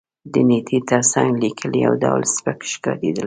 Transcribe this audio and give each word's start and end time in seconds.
د 0.33 0.35
نېټې 0.49 0.77
تر 0.89 1.01
څنګ 1.13 1.31
لېکل 1.43 1.71
یو 1.85 1.93
ډول 2.03 2.21
سپک 2.35 2.59
ښکارېدل. 2.71 3.19